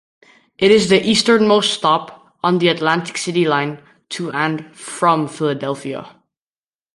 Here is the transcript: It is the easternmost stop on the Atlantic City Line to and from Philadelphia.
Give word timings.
It 0.57 0.71
is 0.71 0.89
the 0.89 0.99
easternmost 0.99 1.71
stop 1.75 2.35
on 2.43 2.57
the 2.57 2.69
Atlantic 2.69 3.19
City 3.19 3.47
Line 3.47 3.83
to 4.09 4.31
and 4.31 4.75
from 4.75 5.27
Philadelphia. 5.27 6.09